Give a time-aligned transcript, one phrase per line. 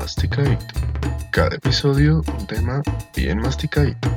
[0.00, 0.74] masticadito.
[1.30, 2.82] Cada episodio un tema
[3.14, 4.08] bien masticadito.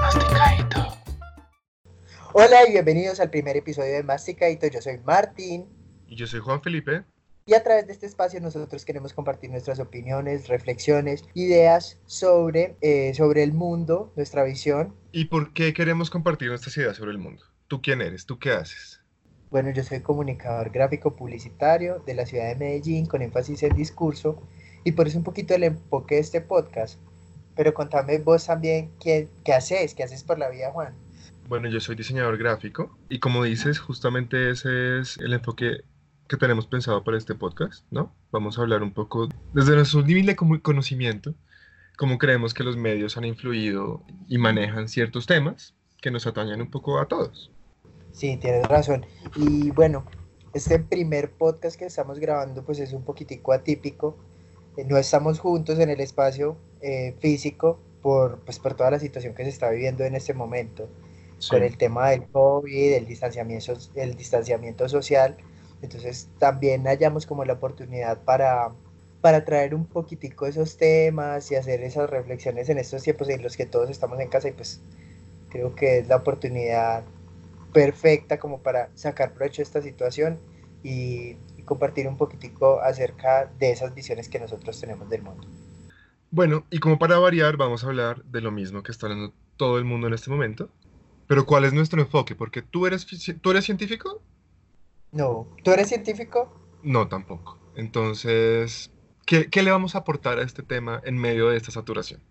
[0.00, 0.96] Masticadito.
[2.32, 4.68] Hola y bienvenidos al primer episodio de Masticadito.
[4.68, 5.66] Yo soy Martín
[6.06, 7.02] Y yo soy Juan Felipe.
[7.44, 13.12] y a través de este espacio nosotros queremos compartir nuestras opiniones, reflexiones, ideas sobre, eh,
[13.14, 14.94] sobre el mundo, nuestra visión.
[15.10, 17.42] ¿Y por qué queremos compartir nuestras ideas sobre el mundo?
[17.66, 18.26] ¿Tú quién eres?
[18.26, 18.99] ¿Tú qué haces?
[19.50, 24.40] Bueno, yo soy comunicador gráfico publicitario de la ciudad de Medellín con énfasis en discurso
[24.84, 27.00] y por eso un poquito el enfoque de este podcast.
[27.56, 30.94] Pero contame vos también qué, qué haces, qué haces por la vida, Juan.
[31.48, 35.82] Bueno, yo soy diseñador gráfico y como dices, justamente ese es el enfoque
[36.28, 38.14] que tenemos pensado para este podcast, ¿no?
[38.30, 41.34] Vamos a hablar un poco desde nuestro nivel de conocimiento,
[41.96, 46.70] cómo creemos que los medios han influido y manejan ciertos temas que nos atañen un
[46.70, 47.50] poco a todos.
[48.12, 49.06] Sí, tienes razón.
[49.36, 50.04] Y bueno,
[50.52, 54.16] este primer podcast que estamos grabando pues es un poquitico atípico.
[54.76, 59.34] Eh, No estamos juntos en el espacio eh, físico por, pues, por toda la situación
[59.34, 60.88] que se está viviendo en este momento,
[61.50, 65.36] con el tema del COVID, el distanciamiento, el distanciamiento social.
[65.82, 68.72] Entonces también hallamos como la oportunidad para,
[69.20, 73.56] para traer un poquitico esos temas y hacer esas reflexiones en estos tiempos en los
[73.56, 74.82] que todos estamos en casa y pues
[75.48, 77.04] creo que es la oportunidad
[77.72, 80.40] perfecta como para sacar provecho de esta situación
[80.82, 85.46] y, y compartir un poquitico acerca de esas visiones que nosotros tenemos del mundo.
[86.30, 89.78] Bueno, y como para variar, vamos a hablar de lo mismo que está hablando todo
[89.78, 90.70] el mundo en este momento.
[91.26, 92.34] Pero ¿cuál es nuestro enfoque?
[92.36, 93.06] Porque tú eres,
[93.40, 94.22] ¿tú eres científico?
[95.12, 96.52] No, ¿tú eres científico?
[96.82, 97.58] No, tampoco.
[97.74, 98.92] Entonces,
[99.26, 102.22] ¿qué, qué le vamos a aportar a este tema en medio de esta saturación?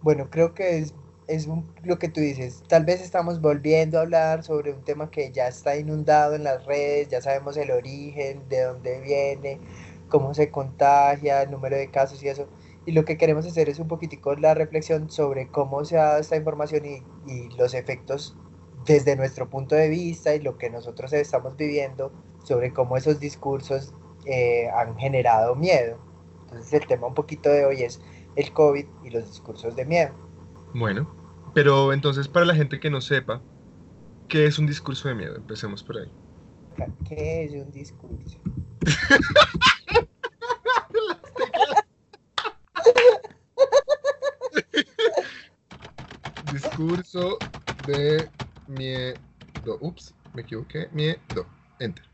[0.00, 0.94] Bueno, creo que es,
[1.26, 2.62] es un- lo que tú dices.
[2.68, 6.64] Tal vez estamos volviendo a hablar sobre un tema que ya está inundado en las
[6.66, 9.60] redes, ya sabemos el origen, de dónde viene,
[10.08, 12.50] cómo se contagia, el número de casos y eso.
[12.84, 16.20] Y lo que queremos hacer es un poquitico la reflexión sobre cómo se ha dado
[16.20, 18.38] esta información y, y los efectos
[18.72, 23.94] desde nuestro punto de vista y lo que nosotros estamos viviendo sobre cómo esos discursos
[24.24, 26.00] eh, han generado miedo.
[26.48, 28.00] Entonces el tema un poquito de hoy es
[28.34, 30.31] el COVID y los discursos de miedo.
[30.74, 31.06] Bueno,
[31.54, 33.42] pero entonces para la gente que no sepa,
[34.28, 35.36] ¿qué es un discurso de miedo?
[35.36, 36.10] Empecemos por ahí.
[37.06, 38.38] ¿Qué es un discurso?
[46.52, 47.38] Discurso
[47.86, 48.28] de
[48.66, 49.18] miedo.
[49.80, 50.88] Ups, me equivoqué.
[50.92, 51.46] Miedo.
[51.78, 52.04] Enter.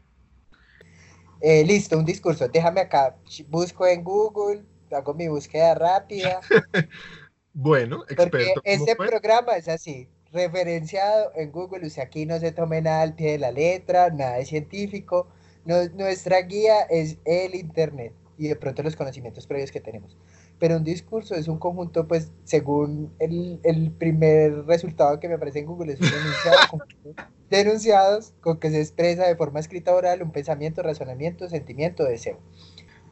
[1.40, 2.48] Eh, listo, un discurso.
[2.48, 3.16] Déjame acá.
[3.48, 6.40] Busco en Google, hago mi búsqueda rápida.
[7.52, 8.60] Bueno, experto.
[8.62, 11.86] ¿cómo este programa es así, referenciado en Google.
[11.86, 15.28] O sea, aquí no se tome nada al pie de la letra, nada de científico.
[15.64, 20.16] No- nuestra guía es el Internet y de pronto los conocimientos previos que tenemos.
[20.60, 25.60] Pero un discurso es un conjunto, pues, según el, el primer resultado que me aparece
[25.60, 27.14] en Google, es un enunciado, conjunto
[27.50, 32.38] de enunciados con que se expresa de forma escrita oral un pensamiento, razonamiento, sentimiento, deseo.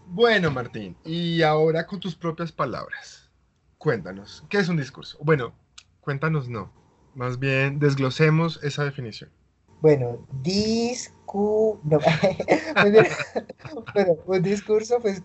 [0.09, 3.26] Bueno, Martín, y ahora con tus propias palabras,
[3.87, 5.17] cuéntanos, ¿qué es un discurso?
[5.23, 5.55] Bueno,
[6.01, 6.73] cuéntanos no,
[7.15, 9.31] más bien desglosemos esa definición.
[9.81, 11.79] Bueno, discu...
[11.85, 12.01] no.
[13.95, 15.23] Bueno, un discurso, pues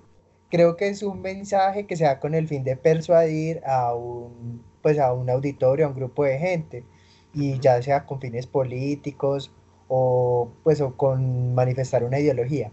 [0.52, 4.64] creo que es un mensaje que se da con el fin de persuadir a un,
[4.84, 6.86] pues, a un auditorio, a un grupo de gente,
[7.34, 9.52] y ya sea con fines políticos
[9.88, 12.72] o, pues, o con manifestar una ideología.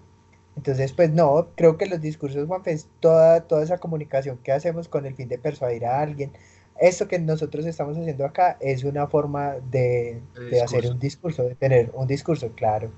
[0.58, 4.88] Entonces, pues no, creo que los discursos, Juanfe, es toda, toda esa comunicación que hacemos
[4.88, 6.32] con el fin de persuadir a alguien.
[6.80, 10.20] Esto que nosotros estamos haciendo acá es una forma de,
[10.60, 12.90] hacer un discurso, de tener un discurso, claro.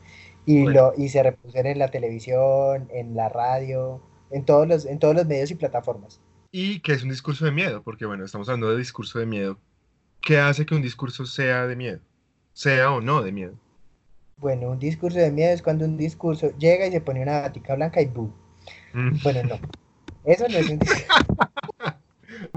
[0.46, 0.92] Y, Bueno.
[0.96, 4.00] lo, y se reproducen en la televisión, en la radio,
[4.30, 6.18] en todos los, en todos los medios y plataformas.
[6.50, 7.82] ¿Y qué es un discurso de miedo?
[7.82, 9.58] Porque bueno, estamos hablando de discurso de miedo.
[10.22, 12.00] ¿Qué hace que un discurso sea de miedo?
[12.54, 13.54] Sea o no de miedo.
[14.40, 17.74] Bueno, un discurso de miedo es cuando un discurso llega y se pone una batica
[17.74, 18.32] blanca y ¡bu!
[18.94, 19.22] Mm.
[19.22, 19.56] Bueno, no.
[20.24, 21.04] Eso no es un discurso.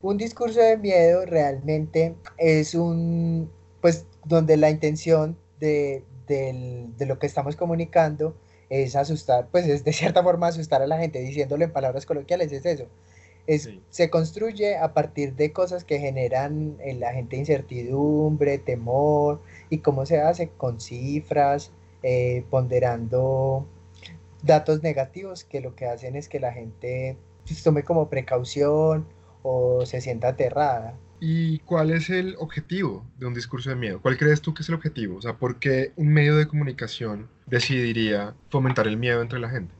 [0.00, 7.18] Un discurso de miedo realmente es un, pues, donde la intención de, del- de lo
[7.18, 8.34] que estamos comunicando
[8.70, 12.52] es asustar, pues es de cierta forma asustar a la gente, diciéndolo en palabras coloquiales,
[12.52, 12.86] es eso.
[13.46, 13.80] Es, Sí.
[13.90, 19.40] Se construye a partir de cosas que generan en la gente incertidumbre, temor,
[19.70, 21.70] y cómo se hace con cifras,
[22.02, 23.66] eh, ponderando
[24.42, 27.16] datos negativos que lo que hacen es que la gente
[27.46, 29.06] pues, tome como precaución
[29.42, 30.94] o se sienta aterrada.
[31.20, 34.00] ¿Y cuál es el objetivo de un discurso de miedo?
[34.02, 35.16] ¿Cuál crees tú que es el objetivo?
[35.16, 39.72] O sea, ¿por qué un medio de comunicación decidiría fomentar el miedo entre la gente?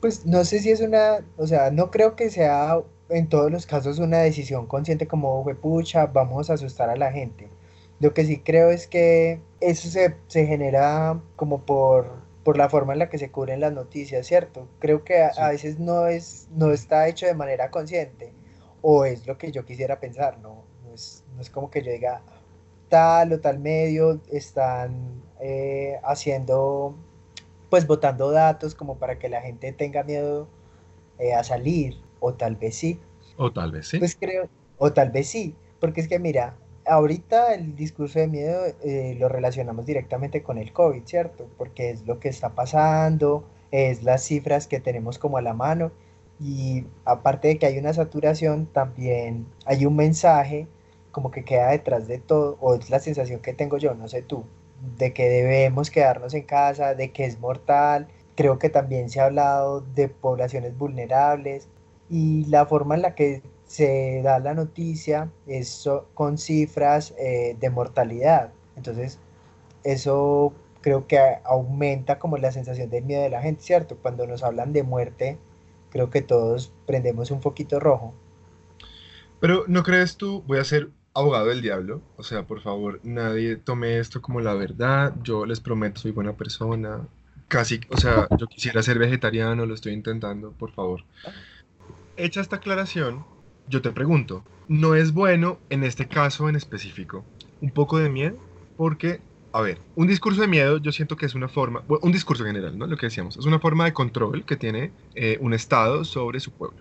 [0.00, 2.78] Pues no sé si es una, o sea, no creo que sea
[3.12, 7.48] en todos los casos una decisión consciente como, pucha, vamos a asustar a la gente.
[8.00, 12.06] Lo que sí creo es que eso se, se genera como por,
[12.44, 14.68] por la forma en la que se cubren las noticias, ¿cierto?
[14.78, 18.32] Creo que a, veces no, es, no está hecho de manera consciente,
[18.80, 20.64] o es lo que yo quisiera pensar, ¿no?
[20.84, 22.22] No es, no es como que yo diga,
[22.88, 26.96] tal o tal medio están eh, haciendo,
[27.70, 30.48] pues botando datos como para que la gente tenga miedo
[31.18, 32.98] eh, a salir, o tal vez sí.
[33.36, 33.98] O tal vez sí.
[33.98, 34.48] Pues creo,
[34.78, 39.28] o tal vez sí, porque es que mira, ahorita el discurso de miedo eh, lo
[39.28, 41.48] relacionamos directamente con el COVID, ¿cierto?
[41.58, 45.92] Porque es lo que está pasando, es las cifras que tenemos como a la mano
[46.40, 50.66] y aparte de que hay una saturación, también hay un mensaje
[51.12, 54.22] como que queda detrás de todo, o es la sensación que tengo yo, no sé
[54.22, 54.44] tú,
[54.96, 58.08] de que debemos quedarnos en casa, de que es mortal.
[58.34, 61.68] Creo que también se ha hablado de poblaciones vulnerables
[62.12, 67.70] y la forma en la que se da la noticia eso con cifras eh, de
[67.70, 68.52] mortalidad.
[68.76, 69.18] Entonces,
[69.82, 73.96] eso creo que aumenta como la sensación de miedo de la gente, ¿cierto?
[73.96, 75.38] Cuando nos hablan de muerte,
[75.88, 78.12] creo que todos prendemos un poquito rojo.
[79.40, 80.44] Pero ¿no crees tú?
[80.46, 82.02] Voy a ser abogado del diablo.
[82.18, 85.14] O sea, por favor, nadie tome esto como la verdad.
[85.22, 87.08] Yo les prometo, soy buena persona.
[87.48, 91.04] Casi, o sea, yo quisiera ser vegetariano, lo estoy intentando, por favor.
[92.18, 93.24] Hecha esta aclaración,
[93.68, 97.24] yo te pregunto, ¿no es bueno en este caso en específico
[97.62, 98.36] un poco de miedo?
[98.76, 102.44] Porque, a ver, un discurso de miedo yo siento que es una forma, un discurso
[102.44, 102.86] general, ¿no?
[102.86, 106.52] Lo que decíamos, es una forma de control que tiene eh, un Estado sobre su
[106.52, 106.76] pueblo.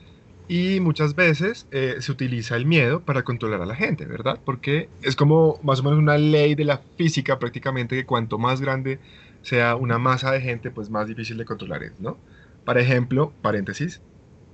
[0.50, 4.38] Y muchas veces eh, se utiliza el miedo para controlar a la gente, ¿verdad?
[4.44, 8.60] Porque es como más o menos una ley de la física prácticamente que cuanto más
[8.60, 9.00] grande
[9.44, 12.18] sea una masa de gente, pues más difícil de controlar es, ¿no?
[12.66, 14.02] Por ejemplo, paréntesis,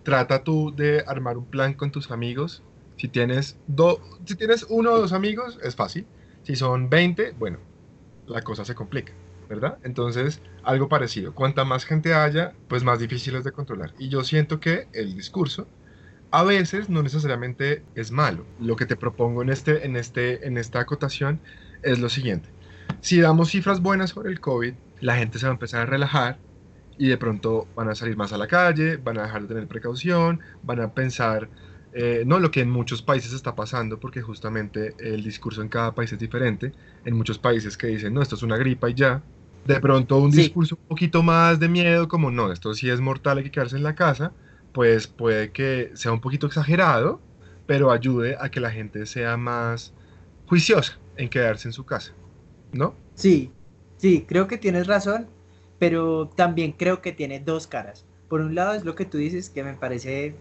[0.08, 2.64] trata tú de armar un plan con tus amigos.
[2.96, 3.58] Si tienes,
[4.24, 6.08] si tienes uno o dos amigos, es fácil.
[6.44, 7.58] Si son 20, bueno,
[8.26, 9.12] la cosa se complica,
[9.50, 9.80] ¿verdad?
[9.84, 11.36] Entonces, algo parecido.
[11.36, 13.96] Cuanta más gente haya, pues más difícil es de controlar.
[14.00, 15.68] Y yo siento que el discurso
[16.32, 18.46] a veces no necesariamente es malo.
[18.62, 21.42] Lo que te propongo en, este, en, este, en esta acotación
[21.84, 22.48] es lo siguiente.
[23.02, 26.40] Si damos cifras buenas sobre el COVID, la gente se va a empezar a relajar
[26.98, 29.68] y de pronto van a salir más a la calle, van a dejar de tener
[29.68, 31.50] precaución, van a pensar,
[31.94, 35.94] eh, no lo que en muchos países está pasando, porque justamente el discurso en cada
[35.94, 36.74] país es diferente,
[37.06, 39.22] en muchos países que dicen, no, esto es una gripa y ya,
[39.66, 43.38] de pronto un discurso un poquito más de miedo, como no, esto sí es mortal,
[43.38, 44.32] hay que quedarse en la casa,
[44.74, 47.22] pues puede que sea un poquito exagerado,
[47.66, 49.94] pero ayude a que la gente sea más
[50.48, 52.14] juiciosa en quedarse en su casa,
[52.72, 52.96] ¿no?
[53.16, 53.52] Sí,
[53.98, 55.37] sí, creo que tienes razón
[55.80, 58.06] pero también creo que tiene dos caras.
[58.30, 60.36] Por un lado es lo que tú dices que me parece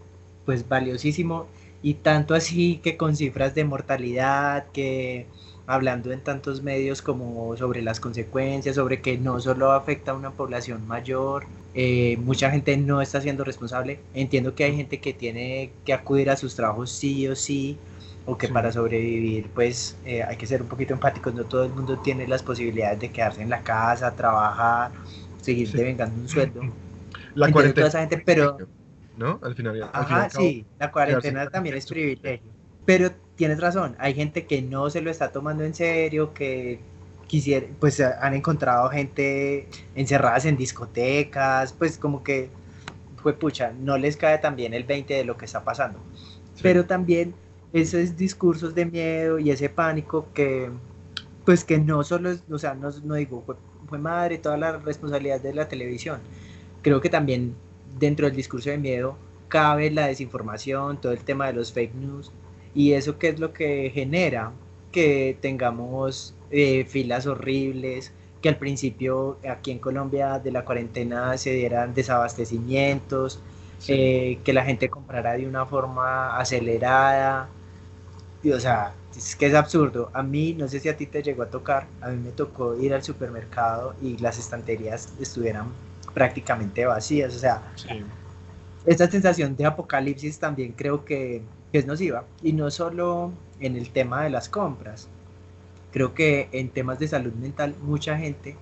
[0.45, 1.47] pues valiosísimo
[1.81, 5.27] y tanto así que con cifras de mortalidad, que
[5.67, 10.31] hablando en tantos medios como sobre las consecuencias, sobre que no solo afecta a una
[10.31, 11.45] población mayor,
[11.75, 13.99] eh, mucha gente no está siendo responsable.
[14.13, 17.77] Entiendo que hay gente que tiene que acudir a sus trabajos sí o sí,
[18.25, 21.71] o que para sobrevivir pues eh, hay que ser un poquito empáticos, no todo el
[21.71, 24.91] mundo tiene las posibilidades de quedarse en la casa, trabajar
[25.47, 26.61] seguir devengando un sueldo.
[27.35, 27.87] La cuarentena.
[27.87, 28.57] Toda esa gente, pero...
[29.15, 29.39] ¿No?
[29.41, 29.89] Al final.
[29.93, 32.51] Ajá, sí, la cuarentena también es privilegio.
[32.85, 36.79] Pero tienes razón, hay gente que no se lo está tomando en serio, que
[37.27, 42.49] quisiera, pues han encontrado gente encerradas en discotecas, pues como que,
[43.21, 45.99] fue pucha, no les cae también el 20 de lo que está pasando.
[46.61, 47.33] Pero también
[47.73, 50.69] esos discursos de miedo y ese pánico que,
[51.45, 53.43] pues que no solo es, o sea, no, no digo,
[53.87, 56.19] fue madre, toda la responsabilidad de la televisión.
[56.81, 57.55] Creo que también
[57.99, 59.17] dentro del discurso de miedo
[59.47, 62.31] cabe la desinformación, todo el tema de los fake news,
[62.75, 64.51] y eso que es lo que genera
[64.91, 71.53] que tengamos eh, filas horribles, que al principio aquí en Colombia de la cuarentena se
[71.53, 73.39] dieran desabastecimientos,
[73.87, 77.49] eh, que la gente comprara de una forma acelerada,
[78.43, 80.09] y, o sea, es que es absurdo.
[80.13, 82.75] A mí, no sé si a ti te llegó a tocar, a mí me tocó
[82.79, 85.71] ir al supermercado y las estanterías estuvieran
[86.13, 87.35] prácticamente vacías.
[87.35, 87.61] O sea,
[88.85, 91.41] esta sensación de apocalipsis también creo que,
[91.73, 92.23] es nociva.
[92.41, 95.07] Y no solo en el tema de las compras.
[95.91, 98.55] Creo que en temas de salud mental, mucha gente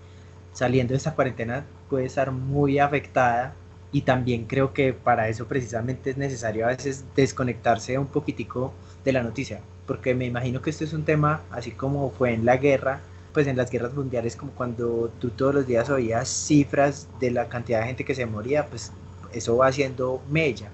[0.52, 3.54] saliendo de esta cuarentena puede estar muy afectada
[3.92, 8.74] y también creo que para eso precisamente es necesario a veces desconectarse un poquitico
[9.04, 12.46] de la noticia porque me imagino que esto es un tema, así como fue en
[12.46, 13.01] la guerra,
[13.34, 17.50] pues en las guerras mundiales, como cuando tú todos los días oías cifras de la
[17.50, 18.92] cantidad de gente que se moría, pues
[19.34, 20.70] eso va haciendo mella,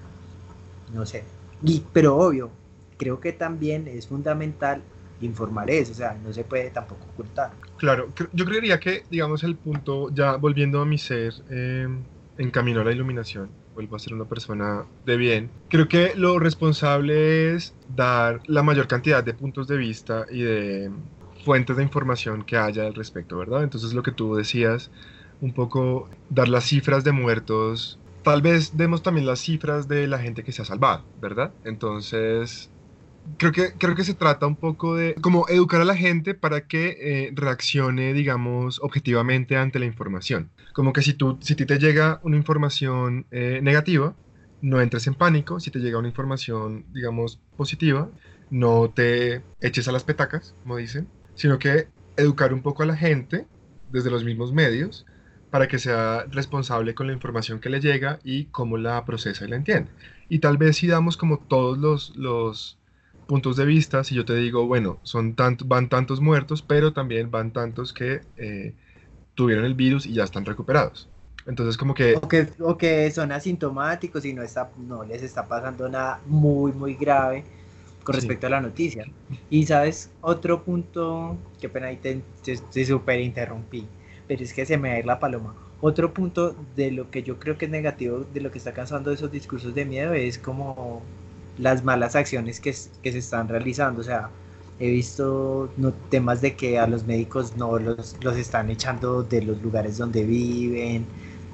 [0.94, 1.24] no sé.
[1.63, 2.51] Y, pero obvio,
[2.98, 4.82] creo que también es fundamental
[5.22, 7.51] informar eso, o sea, no se puede tampoco ocultar.
[7.77, 11.88] Claro, yo creería que, digamos, el punto, ya volviendo a mi ser eh,
[12.38, 17.54] en a la iluminación, vuelvo a ser una persona de bien, creo que lo responsable
[17.54, 20.92] es dar la mayor cantidad de puntos de vista y de
[21.44, 23.63] fuentes de información que haya al respecto, ¿verdad?
[23.63, 24.92] Entonces lo que tú decías,
[25.40, 30.20] un poco dar las cifras de muertos, tal vez demos también las cifras de la
[30.20, 31.56] gente que se ha salvado, ¿verdad?
[31.63, 32.72] Entonces
[33.38, 36.68] creo que, creo que se trata un poco de como educar a la gente para
[36.68, 36.98] que
[37.28, 40.51] eh, reaccione, digamos, objetivamente ante la información.
[40.74, 44.16] Como que si, tú, si te llega una información eh, negativa,
[44.62, 45.60] no entres en pánico.
[45.60, 48.10] Si te llega una información, digamos, positiva,
[48.50, 51.88] no te eches a las petacas, como dicen, sino que
[52.18, 53.48] educar un poco a la gente
[53.92, 55.06] desde los mismos medios
[55.50, 59.50] para que sea responsable con la información que le llega y cómo la procesa y
[59.50, 59.92] la entiende.
[60.30, 62.78] Y tal vez si damos como todos los, los
[63.28, 67.32] puntos de vista, si yo te digo, bueno, son tantos, van tantos muertos, pero también
[67.32, 68.75] van tantos que eh,
[69.36, 71.08] tuvieron el virus y ya están recuperados.
[71.48, 72.16] Entonces como que...
[72.16, 72.48] O, que...
[72.60, 77.44] o que son asintomáticos y no, está, no les está pasando nada muy, muy grave
[78.04, 79.06] con respecto a la noticia.
[79.50, 83.88] Y sabes, otro punto, qué pena ahí te, te, super interrumpí,
[84.28, 85.56] pero es que se me va a ir la paloma.
[85.82, 89.12] Otro punto de lo que yo creo que es negativo, de lo que está causando
[89.12, 91.02] esos discursos de miedo, es como
[91.58, 94.02] las malas acciones que, que se están realizando.
[94.02, 94.30] O sea,
[94.82, 99.44] he visto no, temas de que a los médicos no los, los están echando de
[99.44, 101.06] los lugares donde viven.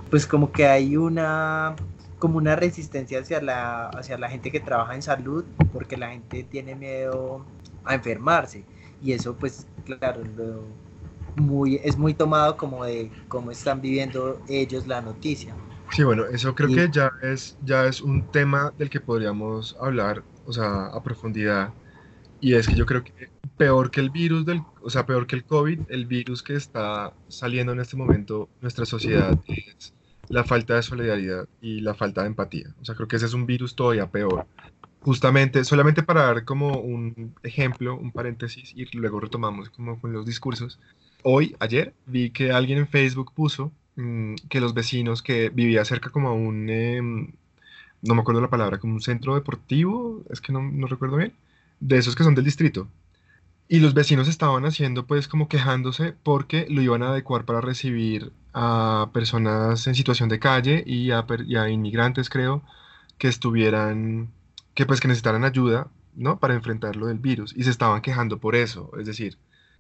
[0.10, 1.76] Pues como que hay una
[2.20, 5.44] como una resistencia hacia la, hacia la gente que trabaja en salud,
[5.74, 7.46] porque la gente tiene miedo
[7.84, 8.64] a enfermarse.
[9.04, 10.24] Y eso pues claro,
[11.36, 15.54] muy, es muy tomado como de cómo están viviendo ellos la noticia.
[15.92, 20.24] Sí, bueno, eso creo que ya es, ya es un tema del que podríamos hablar,
[20.46, 21.74] o sea, a profundidad.
[22.40, 25.36] Y es que yo creo que peor que el virus del, o sea, peor que
[25.36, 29.94] el COVID, el virus que está saliendo en este momento nuestra sociedad es
[30.30, 32.74] la falta de solidaridad y la falta de empatía.
[32.82, 34.46] O sea, creo que ese es un virus todavía peor.
[35.02, 40.26] Justamente, solamente para dar como un ejemplo, un paréntesis, y luego retomamos como con los
[40.26, 40.80] discursos.
[41.24, 46.12] Hoy, ayer, vi que alguien en Facebook puso Mm, que los vecinos que vivía cerca
[46.12, 47.32] como a un, em,
[48.04, 51.34] no me acuerdo la palabra, como un centro deportivo, es que no, no recuerdo bien,
[51.80, 52.88] de esos que son del distrito.
[53.70, 58.32] Y los vecinos estaban haciendo pues como quejándose porque lo iban a adecuar para recibir
[58.54, 62.64] a personas en situación de calle y a, y a inmigrantes creo
[63.18, 64.30] que estuvieran,
[64.74, 66.40] que pues que necesitaran ayuda, ¿no?
[66.40, 69.38] Para enfrentar lo del virus y se estaban quejando por eso, es decir,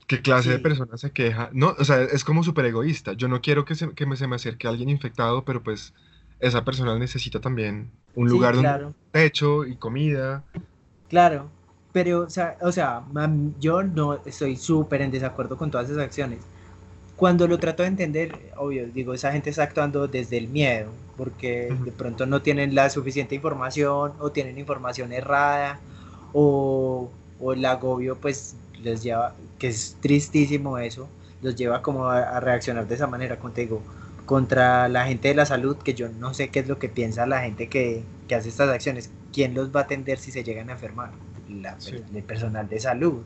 [0.07, 1.49] ¿Qué clase de persona se queja?
[1.51, 3.11] No, o sea, es como súper egoísta.
[3.11, 5.93] Yo no quiero que, se, que me, se me acerque alguien infectado, pero pues
[6.39, 10.45] esa persona necesita también un lugar donde techo y comida.
[11.09, 11.51] Claro,
[11.97, 13.01] pero o sea, o sea
[13.59, 16.37] yo no estoy súper en desacuerdo con todas esas acciones.
[17.15, 21.75] Cuando lo trato de entender, obvio, digo, esa gente está actuando desde el miedo, porque
[21.83, 25.79] de pronto no tienen la suficiente información o tienen información errada
[26.33, 31.09] o, o el agobio pues les lleva, que es tristísimo eso,
[31.41, 33.81] los lleva como a, reaccionar de esa manera, contigo
[34.27, 37.25] contra la gente de la salud, que yo no sé qué es lo que piensa
[37.25, 39.09] la gente que, que hace estas acciones.
[39.33, 41.09] ¿Quién los va a atender si se llegan a enfermar?
[42.11, 43.25] El personal de salud.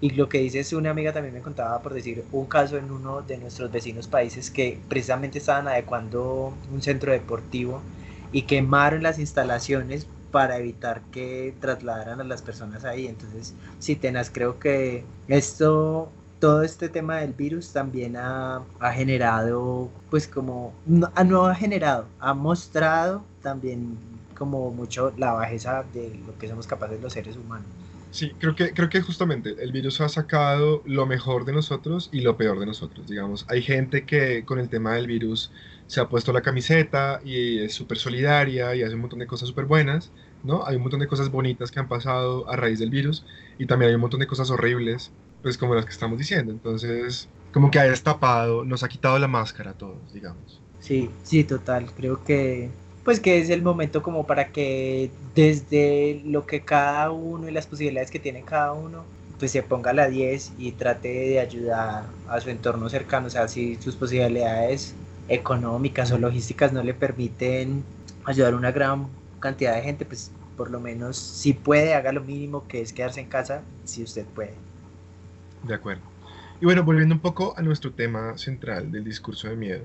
[0.00, 2.90] Y lo que dice es una amiga también me contaba por decir un caso en
[2.92, 7.90] uno de nuestros vecinos países que precisamente estaban adecuando un centro deportivo
[8.30, 13.06] y quemaron las instalaciones para evitar que trasladaran a las personas ahí.
[13.06, 19.90] Entonces, sí, tenaz, creo que esto, todo este tema del virus también ha, ha generado,
[20.10, 26.38] pues como, no, no ha generado, ha mostrado también como mucho la bajeza de lo
[26.38, 27.66] que somos capaces los seres humanos.
[28.10, 32.22] Sí, creo que, creo que justamente el virus ha sacado lo mejor de nosotros y
[32.22, 33.44] lo peor de nosotros, digamos.
[33.48, 35.50] Hay gente que con el tema del virus
[35.86, 39.48] se ha puesto la camiseta y es súper solidaria y hace un montón de cosas
[39.48, 40.10] súper buenas,
[40.42, 40.66] ¿no?
[40.66, 43.24] Hay un montón de cosas bonitas que han pasado a raíz del virus
[43.58, 46.52] y también hay un montón de cosas horribles, pues como las que estamos diciendo.
[46.52, 50.62] Entonces, como que ha destapado, nos ha quitado la máscara a todos, digamos.
[50.80, 51.92] Sí, sí, total.
[51.94, 52.70] Creo que
[53.08, 57.66] pues que es el momento como para que desde lo que cada uno y las
[57.66, 59.02] posibilidades que tiene cada uno,
[59.38, 63.30] pues se ponga a la 10 y trate de ayudar a su entorno cercano, o
[63.30, 64.94] sea, si sus posibilidades
[65.26, 67.82] económicas o logísticas no le permiten
[68.26, 69.06] ayudar a una gran
[69.40, 73.22] cantidad de gente, pues por lo menos si puede, haga lo mínimo que es quedarse
[73.22, 74.52] en casa si usted puede.
[75.62, 76.02] De acuerdo.
[76.60, 79.84] Y bueno, volviendo un poco a nuestro tema central del discurso de miedo,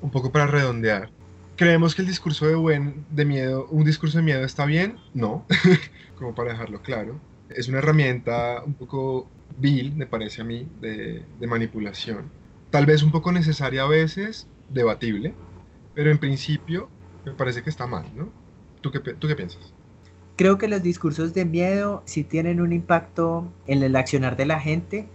[0.00, 1.10] un poco para redondear,
[1.56, 4.96] ¿creemos que el discurso de, buen, de miedo, un discurso de miedo está bien?
[5.14, 5.46] No,
[6.16, 7.20] como para dejarlo claro.
[7.48, 9.28] Es una herramienta un poco
[9.58, 12.30] vil, me parece a mí, de, manipulación.
[12.70, 15.34] Tal vez un poco necesaria a veces, debatible,
[15.94, 16.88] pero en principio
[17.24, 18.30] me parece que está mal, ¿no?
[18.80, 19.72] ¿Tú qué, tú qué piensas?
[20.36, 24.58] Creo que los discursos de miedo sí tienen un impacto en el accionar de la
[24.58, 25.06] gente.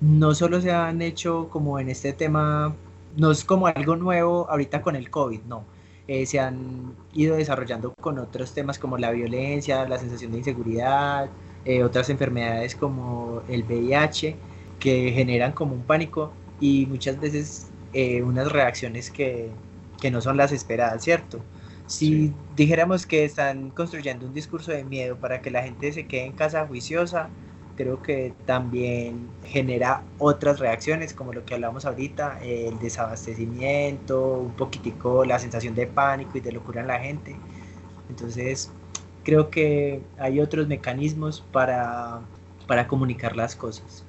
[0.00, 2.74] No solo se han hecho como en este tema,
[3.16, 5.64] no es como algo nuevo ahorita con el COVID, no.
[6.06, 11.36] Eh, se han ido desarrollando con otros temas como la violencia, la sensación de inseguridad,
[11.64, 14.44] eh, otras enfermedades como el VIH,
[14.78, 19.60] que generan como un pánico y muchas veces eh, unas reacciones que,
[20.00, 21.48] que no son las esperadas, ¿cierto?
[21.86, 26.24] Si dijéramos que están construyendo un discurso de miedo para que la gente se quede
[26.26, 27.34] en casa juiciosa,
[27.76, 35.24] creo que también genera otras reacciones, como lo que hablamos ahorita, el desabastecimiento, un poquitico
[35.24, 37.36] la sensación de pánico y de locura en la gente.
[38.08, 38.70] Entonces,
[39.24, 42.20] creo que hay otros mecanismos para,
[42.66, 44.04] para comunicar las cosas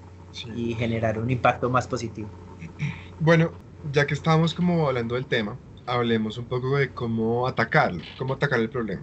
[0.55, 2.29] y generar un impacto más positivo.
[3.19, 3.51] Bueno,
[3.91, 8.59] ya que estamos como hablando del tema, hablemos un poco de cómo atacarlo, cómo atacar
[8.59, 9.01] el problema.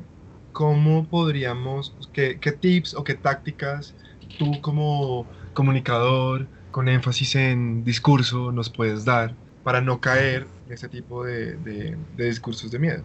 [0.52, 3.94] ¿Cómo podríamos, qué, qué tips o qué tácticas
[4.38, 10.88] tú como comunicador con énfasis en discurso nos puedes dar para no caer en ese
[10.88, 13.02] tipo de, de, discursos de miedo?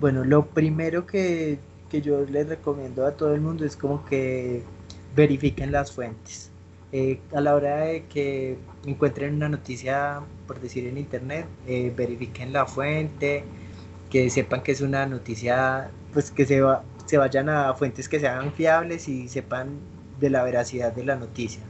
[0.00, 1.58] Bueno, lo primero que,
[1.90, 4.62] que, yo les recomiendo a todo el mundo es como que
[5.14, 6.50] verifiquen las fuentes.
[6.92, 12.52] Eh, a la hora de que encuentren una noticia, por decir en internet, eh, verifiquen
[12.52, 13.44] la fuente,
[14.10, 18.20] que sepan que es una noticia, pues que se, va, se vayan a fuentes que
[18.20, 19.78] sean fiables y sepan
[20.20, 21.62] de la veracidad de la noticia.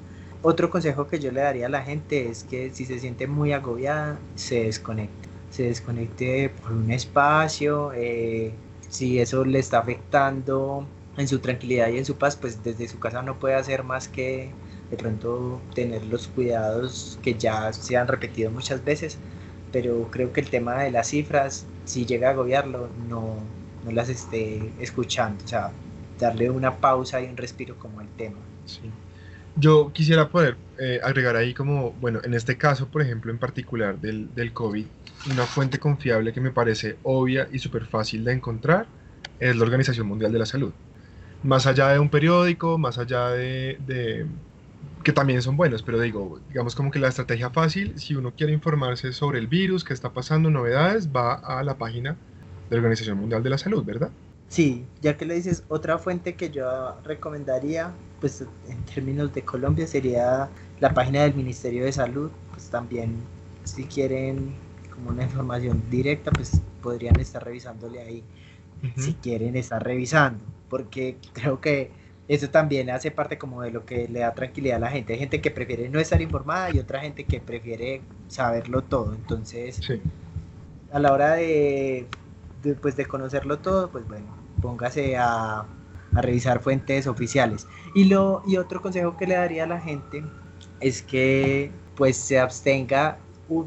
[0.43, 3.53] Otro consejo que yo le daría a la gente es que si se siente muy
[3.53, 5.29] agobiada, se desconecte.
[5.51, 8.53] Se desconecte por un espacio, eh,
[8.91, 12.99] si eso le está afectando en su tranquilidad y en su paz, pues desde su
[12.99, 14.51] casa no puede hacer más que
[14.91, 19.19] de pronto tener los cuidados que ya se han repetido muchas veces,
[19.73, 23.37] pero creo que el tema de las cifras, si llega a agobiarlo, no,
[23.85, 25.73] no las esté escuchando, o sea,
[26.19, 28.39] darle una pausa y un respiro como el tema.
[28.67, 28.81] Sí.
[29.57, 34.01] Yo quisiera poder eh, agregar ahí como, bueno, en este caso, por ejemplo, en particular
[34.01, 34.85] del, del COVID,
[35.31, 38.87] una fuente confiable que me parece obvia y súper fácil de encontrar
[39.39, 40.73] es la Organización Mundial de la Salud.
[41.43, 44.27] Más allá de un periódico, más allá de, de
[45.05, 48.53] que también son buenos, pero digo, digamos como que la estrategia fácil, si uno quiere
[48.53, 52.17] informarse sobre el virus, qué está pasando, novedades, va a la página
[52.71, 54.11] de la Organización Mundial de la Salud, ¿verdad?
[54.49, 59.87] Sí, ya que le dices, otra fuente que yo recomendaría, pues en términos de Colombia,
[59.87, 60.49] sería
[60.81, 63.17] la página del Ministerio de Salud, pues también
[63.65, 64.55] si quieren
[64.95, 68.23] como una información directa, pues podrían estar revisándole ahí,
[68.83, 68.93] uh -huh.
[68.97, 71.91] si quieren estar revisando, porque creo que
[72.29, 75.13] eso también hace parte como de lo que le da tranquilidad a la gente.
[75.13, 79.15] Hay gente que prefiere no estar informada y otra gente que prefiere saberlo todo.
[79.15, 80.01] Entonces, sí.
[80.91, 82.07] a la hora de,
[82.65, 84.27] de, pues de conocerlo todo, pues bueno,
[84.61, 87.67] póngase a, a, revisar fuentes oficiales.
[87.95, 90.25] Y, lo, y otro consejo que le daría a la gente
[90.81, 93.19] es que pues se abstenga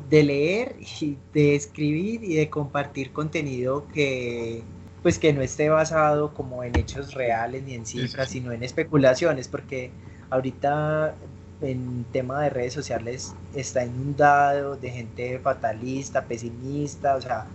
[0.09, 4.63] de leer y de escribir y de compartir contenido que
[5.03, 9.47] pues que no esté basado como en hechos reales ni en cifras, sino en especulaciones,
[9.47, 9.91] porque
[10.29, 11.15] ahorita
[11.61, 17.45] en tema de redes sociales está inundado de gente fatalista, pesimista, o sea,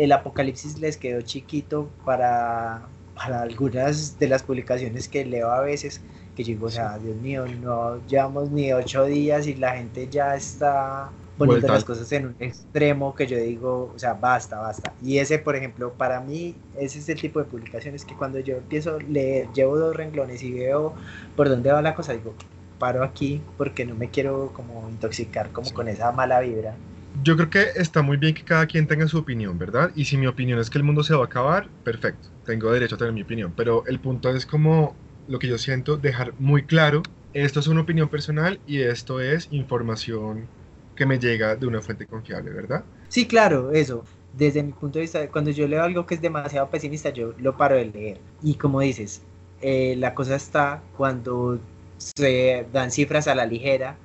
[0.00, 2.82] el apocalipsis les quedó chiquito para,
[3.14, 6.00] para algunas de las publicaciones que leo a veces,
[6.34, 10.08] que yo digo, o sea, Dios mío, no llevamos ni ocho días y la gente
[10.08, 11.74] ya está poniendo Vuelta.
[11.74, 14.94] las cosas en un extremo que yo digo, o sea, basta, basta.
[15.02, 18.56] Y ese, por ejemplo, para mí, ese es el tipo de publicaciones que cuando yo
[18.56, 20.94] empiezo a leer, llevo dos renglones y veo
[21.36, 22.34] por dónde va la cosa, digo,
[22.78, 25.74] paro aquí porque no me quiero como intoxicar como sí.
[25.74, 26.74] con esa mala vibra.
[27.12, 29.90] Yo creo que está muy bien que cada quien tenga su opinión, ¿verdad?
[29.94, 32.94] Y si mi opinión es que el mundo se va a acabar, perfecto, tengo derecho
[32.94, 34.96] a tener mi opinión, pero el punto es como
[35.26, 39.48] lo que yo siento, dejar muy claro, esto es una opinión personal y esto es
[39.50, 40.48] información
[40.94, 42.84] que me llega de una fuente confiable, ¿verdad?
[43.08, 44.04] Sí, claro, eso.
[44.32, 47.56] Desde mi punto de vista, cuando yo leo algo que es demasiado pesimista, yo lo
[47.56, 48.20] paro de leer.
[48.40, 49.22] Y como dices,
[49.60, 51.58] eh, la cosa está cuando
[51.98, 53.96] se dan cifras a la ligera,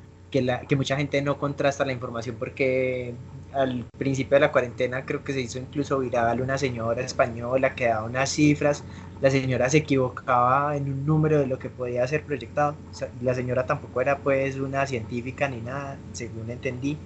[0.67, 3.13] que, mucha gente no contrasta la información porque
[3.53, 7.87] al principio de la cuarentena creo que se hizo incluso viral una señora española que
[7.87, 8.83] daba unas cifras,
[9.21, 12.75] la señora se equivocaba en un número de lo que podía ser proyectado,
[13.21, 16.97] la señora tampoco era pues una científica ni nada, según entendí,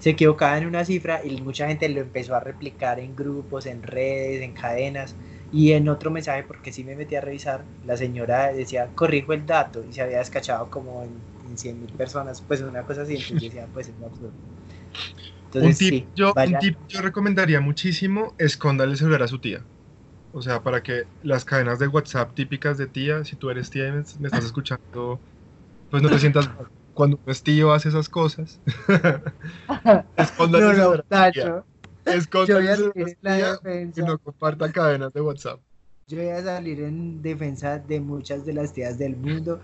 [0.00, 3.82] se equivocaba en una cifra y mucha gente lo empezó a replicar en grupos, en
[3.82, 5.14] redes, en cadenas,
[5.52, 9.46] y en otro mensaje, porque sí me metí a revisar, la señora decía, corrijo el
[9.46, 13.42] dato, y se había descachado como en, 100 mil personas, pues una cosa así, entonces
[13.42, 14.32] decía, pues es absurdo.
[15.54, 19.62] un, tip, yo, un tip yo recomendaría muchísimo, escóndale el celular a su tía.
[20.32, 23.88] O sea, para que las cadenas de WhatsApp típicas de tía, si tú eres tía
[23.88, 25.20] y me, estás escuchando,
[25.90, 26.50] pues no te sientas
[26.94, 28.60] cuando un tío hace esas cosas.
[30.16, 31.64] escóndale no, no,
[32.06, 34.02] es yo voy a salir en defensa.
[34.02, 35.60] no comparta cadenas de WhatsApp.
[36.06, 39.60] Yo voy a salir en defensa de muchas de las tías del mundo.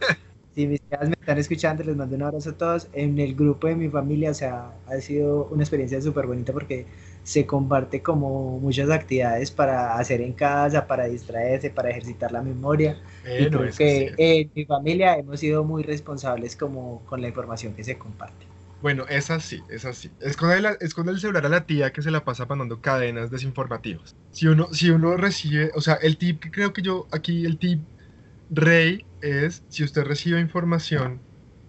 [0.54, 2.88] Si mis tías me están escuchando, les mando un abrazo a todos.
[2.92, 6.86] En el grupo de mi familia, o sea, ha sido una experiencia súper bonita porque
[7.22, 12.98] se comparte como muchas actividades para hacer en casa, para distraerse, para ejercitar la memoria.
[13.24, 17.84] y creo que en mi familia hemos sido muy responsables como con la información que
[17.84, 18.46] se comparte.
[18.82, 20.10] Bueno, es así, es así.
[20.20, 24.16] Esconde, el celular a la tía que se la pasa mandando cadenas desinformativas.
[24.32, 27.58] Si uno, si uno recibe, o sea, el tip que creo que yo aquí, el
[27.58, 27.80] tip
[28.50, 31.20] rey es, si usted recibe información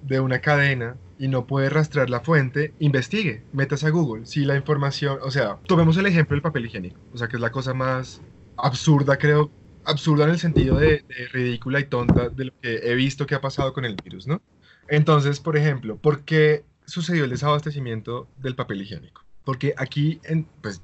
[0.02, 4.26] de una cadena y no puede rastrear la fuente, investigue, metas a Google.
[4.26, 7.42] Si la información, o sea, tomemos el ejemplo del papel higiénico, o sea, que es
[7.42, 8.22] la cosa más
[8.58, 9.52] absurda, creo,
[9.86, 13.36] absurda en el sentido de, de ridícula y tonta de lo que he visto que
[13.36, 14.42] ha pasado con el virus, ¿no?
[14.88, 19.24] Entonces, por ejemplo, ¿por qué sucedió el desabastecimiento del papel higiénico?
[19.46, 20.82] Porque aquí, en, pues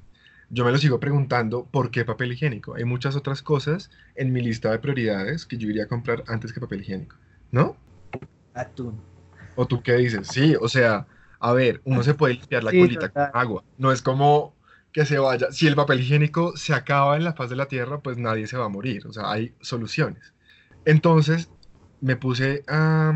[0.49, 2.75] yo me lo sigo preguntando, ¿por qué papel higiénico?
[2.75, 6.53] Hay muchas otras cosas en mi lista de prioridades que yo iría a comprar antes
[6.53, 7.15] que papel higiénico,
[7.51, 7.77] ¿no?
[8.53, 8.99] Atún.
[9.55, 10.27] ¿O tú qué dices?
[10.27, 11.07] Sí, o sea,
[11.39, 13.63] a ver, uno se puede limpiar la colita con agua.
[13.77, 14.55] No es como
[14.91, 15.51] que se vaya.
[15.51, 18.57] Si el papel higiénico se acaba en la faz de la tierra, pues nadie se
[18.57, 19.05] va a morir.
[19.07, 20.33] O sea, hay soluciones.
[20.85, 21.51] Entonces,
[22.01, 23.13] me puse a,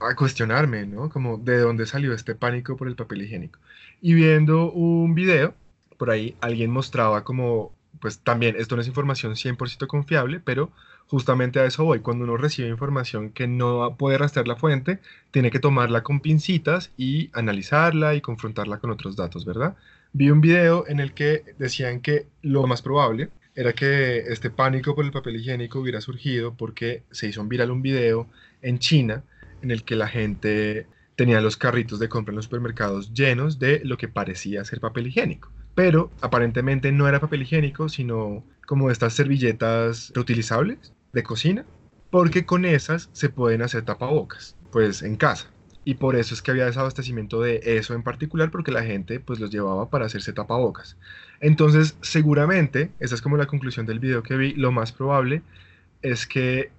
[0.00, 1.08] a cuestionarme, ¿no?
[1.10, 3.58] Como de dónde salió este pánico por el papel higiénico.
[4.00, 5.54] Y viendo un video,
[6.00, 10.72] por ahí alguien mostraba como, pues también, esto no es información 100% confiable, pero
[11.06, 12.00] justamente a eso voy.
[12.00, 16.90] Cuando uno recibe información que no puede rastrear la fuente, tiene que tomarla con pincitas
[16.96, 19.76] y analizarla y confrontarla con otros datos, ¿verdad?
[20.14, 24.94] Vi un video en el que decían que lo más probable era que este pánico
[24.94, 28.26] por el papel higiénico hubiera surgido porque se hizo viral un video
[28.62, 29.22] en China
[29.60, 33.82] en el que la gente tenía los carritos de compra en los supermercados llenos de
[33.84, 35.50] lo que parecía ser papel higiénico.
[35.74, 41.64] Pero aparentemente no era papel higiénico, sino como estas servilletas reutilizables de cocina,
[42.10, 45.50] porque con esas se pueden hacer tapabocas, pues en casa.
[45.84, 49.40] Y por eso es que había desabastecimiento de eso en particular, porque la gente pues
[49.40, 50.96] los llevaba para hacerse tapabocas.
[51.40, 55.42] Entonces, seguramente, esa es como la conclusión del video que vi, lo más probable
[56.02, 56.70] es que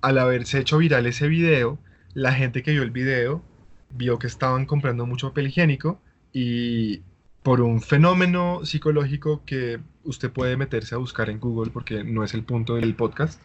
[0.00, 1.78] al haberse hecho viral ese video,
[2.14, 3.42] la gente que vio el video
[3.90, 6.00] vio que estaban comprando mucho papel higiénico
[6.32, 7.02] y
[7.42, 12.34] por un fenómeno psicológico que usted puede meterse a buscar en Google porque no es
[12.34, 13.40] el punto del podcast,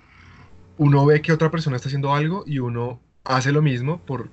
[0.78, 4.30] uno ve que otra persona está haciendo algo y uno hace lo mismo por,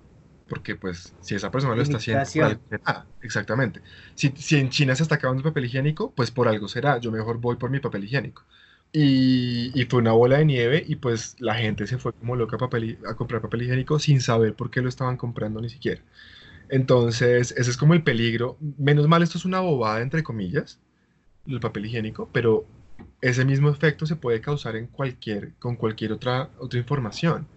[0.48, 2.60] porque pues si esa persona lo está haciendo,
[3.22, 3.80] exactamente.
[4.14, 7.12] Si, si en China se está acabando el papel higiénico, pues por algo será, yo
[7.12, 8.44] mejor voy por mi papel higiénico.
[8.92, 12.58] Y, fue una bola de nieve y pues la gente se fue como loca a,
[12.58, 16.02] papel, a comprar papel higiénico sin saber por qué lo estaban comprando ni siquiera.
[16.70, 18.56] Entonces, ese es como el peligro.
[18.78, 20.78] Menos mal, esto es una bobada, entre comillas,
[21.46, 22.64] el papel higiénico, pero
[23.20, 27.48] ese mismo efecto se puede causar en cualquier, con cualquier otra, otra información.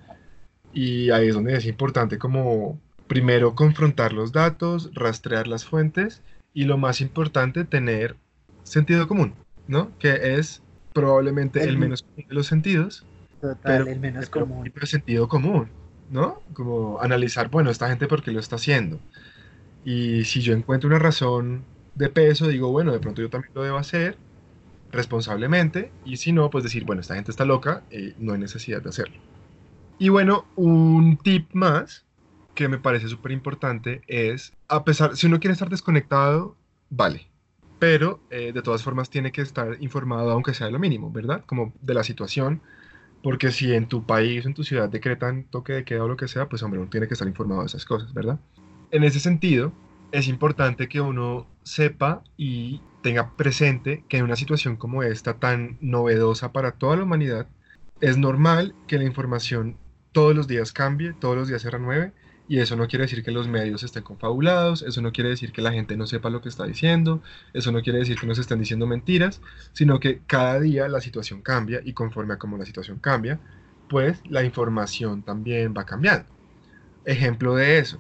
[0.74, 6.24] Y ahí es donde es importante como primero confrontar los datos, rastrear las fuentes
[6.54, 8.16] y lo más importante, tener
[8.64, 9.36] sentido común,
[9.68, 9.92] ¿no?
[10.00, 13.06] Que es probablemente el, menos común de los sentidos.
[13.40, 14.72] Total, el menos común.
[14.74, 15.70] El sentido común,
[16.14, 16.42] ¿no?
[16.54, 19.00] Como analizar, bueno, esta gente por qué lo está haciendo.
[19.84, 23.64] Y si yo encuentro una razón de peso, digo, bueno, de pronto yo también lo
[23.64, 24.18] debo hacer
[24.92, 25.92] responsablemente.
[26.06, 28.90] Y si no, pues decir, bueno, esta gente está loca, eh, no hay necesidad de
[28.90, 29.18] hacerlo.
[29.98, 32.06] Y bueno, un tip más
[32.56, 36.56] que me parece súper importante es, a pesar, si uno quiere estar desconectado,
[36.90, 37.28] vale,
[37.80, 41.44] pero eh, de todas formas tiene que estar informado, aunque sea de lo mínimo, ¿verdad?
[41.46, 42.62] Como de la situación,
[43.24, 46.28] porque si en tu país, en tu ciudad decretan toque de queda o lo que
[46.28, 48.38] sea, pues hombre, uno tiene que estar informado de esas cosas, ¿verdad?
[48.92, 49.72] En ese sentido,
[50.12, 55.78] es importante que uno sepa y tenga presente que en una situación como esta, tan
[55.80, 57.48] novedosa para toda la humanidad,
[58.02, 59.78] es normal que la información
[60.12, 62.12] todos los días cambie, todos los días se renueve
[62.48, 65.62] Y eso no quiere decir que los medios estén confabulados, eso no quiere decir que
[65.62, 67.22] la gente no sepa lo que está diciendo,
[67.54, 71.42] eso no quiere decir que nos estén diciendo mentiras, sino que cada día la situación
[71.42, 73.40] cambia y conforme a cómo la situación cambia,
[73.90, 76.26] pues la información también va cambiando.
[77.06, 78.00] Ejemplo de eso,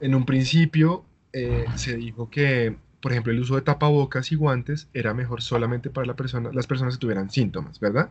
[0.00, 4.88] en un principio eh, se dijo que, por ejemplo, el uso de tapabocas y guantes
[4.94, 8.10] era mejor solamente para la persona, las personas que tuvieran síntomas, ¿verdad?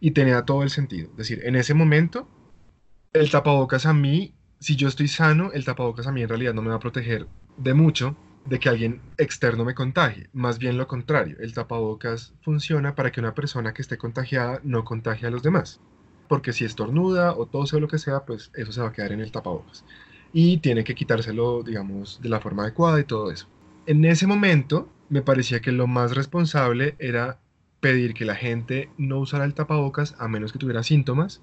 [0.00, 1.10] Y tenía todo el sentido.
[1.12, 2.28] Es decir, en ese momento,
[3.12, 6.62] el tapabocas a mí si yo estoy sano, el tapabocas a mí en realidad no
[6.62, 10.28] me va a proteger de mucho de que alguien externo me contagie.
[10.32, 14.84] Más bien lo contrario, el tapabocas funciona para que una persona que esté contagiada no
[14.84, 15.80] contagie a los demás.
[16.28, 19.10] Porque si estornuda o tose o lo que sea, pues eso se va a quedar
[19.10, 19.84] en el tapabocas.
[20.32, 23.48] Y tiene que quitárselo, digamos, de la forma adecuada y todo eso.
[23.86, 27.40] En ese momento me parecía que lo más responsable era
[27.80, 31.42] pedir que la gente no usara el tapabocas a menos que tuviera síntomas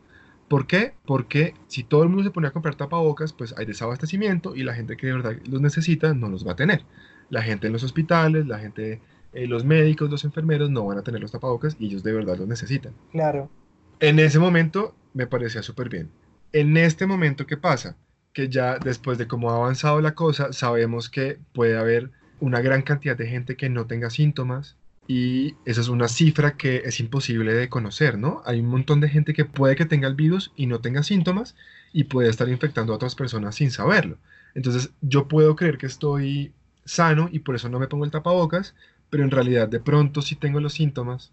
[0.50, 0.94] ¿Por qué?
[1.06, 4.74] Porque si todo el mundo se pone a comprar tapabocas, pues hay desabastecimiento y la
[4.74, 6.84] gente que de verdad los necesita no los va a tener.
[7.30, 9.00] La gente en los hospitales, la gente,
[9.34, 12.38] eh, los médicos, los enfermeros no van a tener los tapabocas y ellos de verdad
[12.38, 12.94] los necesitan.
[13.12, 13.52] Claro.
[14.00, 16.10] En ese momento me parecía súper bien.
[16.52, 17.96] En este momento, ¿qué pasa?
[18.34, 22.10] Que ya después de cómo ha avanzado la cosa, sabemos que puede haber
[22.40, 24.78] una gran cantidad de gente que no tenga síntomas,
[25.10, 28.44] y esa es una cifra que es imposible de conocer, ¿no?
[28.46, 31.56] Hay un montón de gente que puede que tenga el virus y no tenga síntomas
[31.92, 34.20] y puede estar infectando a otras personas sin saberlo.
[34.54, 36.54] Entonces yo puedo creer que estoy
[36.86, 38.76] sano y por eso no me pongo el tapabocas,
[39.10, 41.32] pero en realidad de pronto sí tengo los síntomas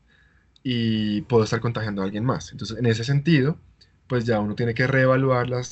[0.62, 2.52] y puedo estar contagiando a alguien más.
[2.52, 3.58] Entonces en ese sentido,
[4.06, 5.62] pues ya uno tiene que reevaluar la,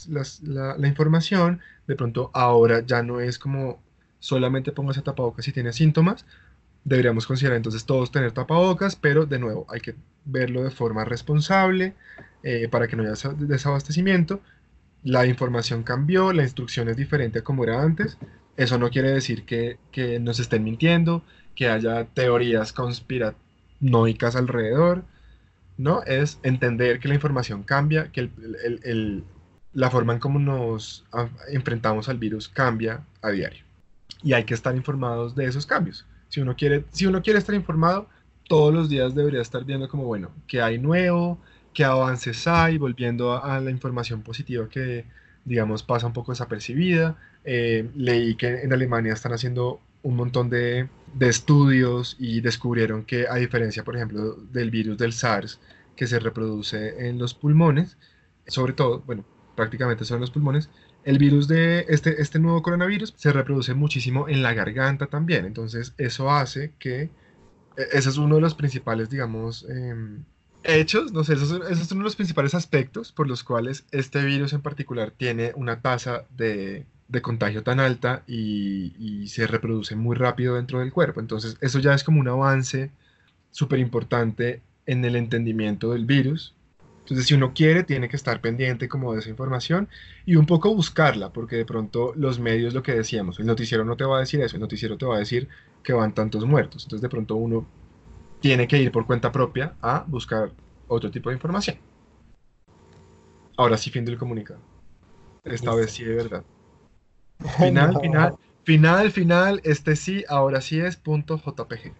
[0.76, 1.62] la información.
[1.86, 3.82] De pronto ahora ya no es como
[4.20, 6.26] solamente pongo ese tapabocas si tiene síntomas,
[6.84, 9.94] deberíamos considerar entonces todos tener tapabocas, pero de nuevo hay que
[10.24, 11.94] verlo de forma responsable
[12.42, 14.40] eh, para que no haya desabastecimiento.
[15.02, 18.18] La información cambió, la instrucción es diferente a como era antes.
[18.56, 25.04] Eso no quiere decir que, que nos estén mintiendo, que haya teorías conspiranoicas alrededor.
[25.76, 26.02] ¿no?
[26.04, 28.30] Es entender que la información cambia, que el,
[28.84, 29.24] el,
[29.72, 31.04] la forma en cómo nos
[31.48, 33.64] enfrentamos al virus cambia a diario.
[34.22, 36.06] Y hay que estar informados de esos cambios.
[36.34, 38.08] Si uno quiere, si uno quiere estar informado,
[38.48, 41.38] todos los días debería estar viendo como, bueno, qué hay nuevo,
[41.72, 45.04] qué avances hay, volviendo a, la información positiva que,
[45.44, 47.16] digamos, pasa un poco desapercibida.
[47.44, 53.28] Eh, leí que en Alemania están haciendo un montón de, de, estudios y descubrieron que
[53.28, 55.60] a diferencia, por ejemplo, del virus del SARS,
[55.94, 57.96] que se reproduce en los pulmones,
[58.48, 60.68] sobre todo, bueno, prácticamente son los pulmones,
[61.04, 65.44] el virus de este, este nuevo coronavirus se reproduce muchísimo en la garganta también.
[65.44, 67.10] Entonces, eso hace que
[67.76, 70.24] e, ese es uno de los principales, digamos, em,
[70.62, 74.52] hechos, no sé, esos, es uno de los principales aspectos por los cuales este virus
[74.54, 80.16] en particular tiene una tasa de, de contagio tan alta y, y, se reproduce muy
[80.16, 81.20] rápido dentro del cuerpo.
[81.20, 82.90] Entonces, eso ya es como un avance
[83.50, 86.54] súper importante en el entendimiento del virus
[87.04, 89.90] entonces, si uno quiere, tiene que estar pendiente como de esa información
[90.24, 93.94] y un poco buscarla, porque de pronto los medios, lo que decíamos, el noticiero no
[93.94, 95.46] te va a decir eso, el noticiero te va a decir
[95.82, 96.84] que van tantos muertos.
[96.84, 97.66] Entonces, de pronto uno
[98.40, 100.50] tiene que ir por cuenta propia a buscar
[100.88, 101.76] otro tipo de información.
[103.58, 104.60] Ahora sí, fin del comunicado.
[105.44, 106.42] Esta vez sí de verdad.
[107.58, 111.92] Final, final, final, final, este sí, ahora sí es punto JPG.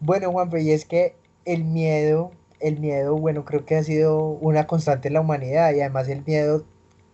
[0.00, 4.66] Bueno, Juanpe, y es que el miedo el miedo, bueno, creo que ha sido una
[4.66, 6.64] constante en la humanidad y además el miedo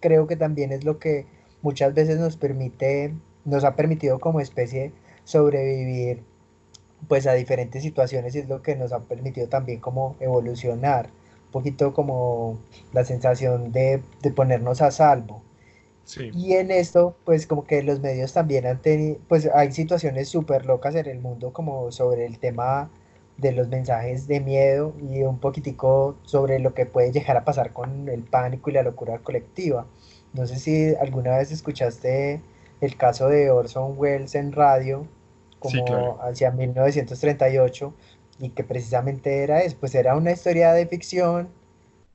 [0.00, 1.26] creo que también es lo que
[1.62, 4.92] muchas veces nos permite, nos ha permitido como especie
[5.24, 6.24] sobrevivir
[7.08, 11.06] pues a diferentes situaciones y es lo que nos ha permitido también como evolucionar,
[11.46, 12.58] un poquito como
[12.92, 14.02] la sensación de,
[14.34, 15.42] ponernos a salvo.
[16.34, 20.66] Y en esto, pues como que los medios también han tenido, pues hay situaciones súper
[20.66, 22.90] locas en el mundo como sobre el tema
[23.42, 27.72] de los mensajes de miedo y un poquitico sobre lo que puede llegar a pasar
[27.72, 29.86] con el pánico y la locura colectiva.
[30.32, 32.40] No sé si alguna vez escuchaste
[32.80, 35.06] el caso de Orson Welles en radio,
[35.58, 37.94] como hacia 1938,
[38.38, 41.48] y que precisamente era eso, pues era una historia de ficción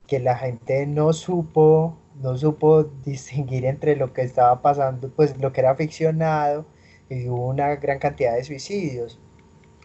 [0.06, 5.52] que la gente no supo, no supo distinguir entre lo que estaba pasando, pues lo
[5.52, 6.66] que era ficcionado,
[7.10, 9.20] y hubo una gran cantidad de suicidios.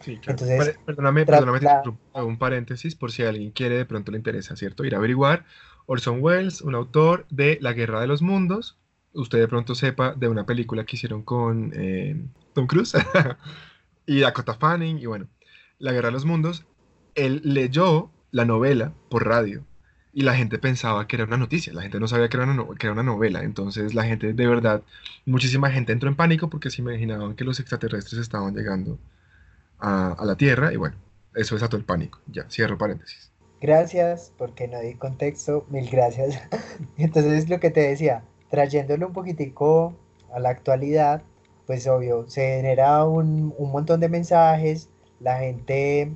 [0.04, 1.26] Sí, Entonces, perdóname,
[2.14, 4.84] un paréntesis por si a alguien quiere, de pronto le interesa, ¿cierto?
[4.84, 5.46] Ir a averiguar.
[5.86, 8.78] Orson Welles, un autor de La Guerra de los Mundos.
[9.14, 12.22] Usted de pronto sepa de una película que hicieron con eh,
[12.54, 12.96] Tom Cruise
[14.06, 15.00] y Dakota Fanning.
[15.00, 15.28] Y bueno,
[15.80, 16.66] La Guerra de los Mundos.
[17.16, 19.64] Él leyó la novela por radio
[20.12, 22.66] y la gente pensaba que era una noticia, la gente no sabía que era una,
[22.78, 24.84] que era una novela, entonces la gente de verdad,
[25.26, 29.00] muchísima gente entró en pánico porque se imaginaban que los extraterrestres estaban llegando
[29.84, 30.96] a, la Tierra y bueno,
[31.36, 32.20] eso desató el pánico.
[32.28, 33.32] Ya, cierro paréntesis.
[33.62, 36.42] Gracias, porque no di contexto, mil gracias.
[36.98, 39.94] Entonces lo que te decía, trayéndolo un poquitico
[40.34, 41.22] a la actualidad,
[41.68, 46.12] pues obvio, se genera un, un montón de mensajes, la gente